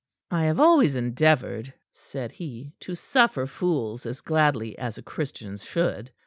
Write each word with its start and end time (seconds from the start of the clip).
"I 0.31 0.45
have 0.45 0.59
always 0.59 0.95
endeavored," 0.95 1.75
said 1.93 2.31
he, 2.31 2.73
"to 2.79 2.95
suffer 2.95 3.45
fools 3.45 4.07
as 4.07 4.19
gladly 4.21 4.75
as 4.79 4.97
a 4.97 5.03
Christian 5.03 5.57
should. 5.57 6.09